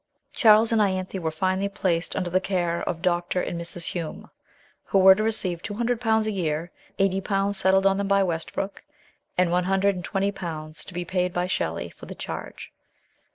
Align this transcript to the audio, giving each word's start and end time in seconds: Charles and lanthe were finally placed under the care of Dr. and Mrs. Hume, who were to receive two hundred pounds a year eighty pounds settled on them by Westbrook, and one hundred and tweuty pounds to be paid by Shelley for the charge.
Charles 0.33 0.71
and 0.71 0.79
lanthe 0.81 1.13
were 1.19 1.29
finally 1.29 1.69
placed 1.69 2.15
under 2.15 2.31
the 2.31 2.41
care 2.41 2.81
of 2.89 3.03
Dr. 3.03 3.39
and 3.39 3.61
Mrs. 3.61 3.89
Hume, 3.89 4.31
who 4.85 4.97
were 4.97 5.13
to 5.13 5.21
receive 5.21 5.61
two 5.61 5.75
hundred 5.75 6.01
pounds 6.01 6.25
a 6.25 6.31
year 6.31 6.71
eighty 6.97 7.21
pounds 7.21 7.57
settled 7.59 7.85
on 7.85 7.97
them 7.99 8.07
by 8.07 8.23
Westbrook, 8.23 8.83
and 9.37 9.51
one 9.51 9.65
hundred 9.65 9.93
and 9.93 10.03
tweuty 10.03 10.31
pounds 10.33 10.83
to 10.85 10.95
be 10.95 11.05
paid 11.05 11.31
by 11.33 11.45
Shelley 11.45 11.91
for 11.91 12.07
the 12.07 12.15
charge. 12.15 12.71